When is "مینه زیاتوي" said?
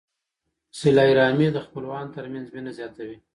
2.53-3.17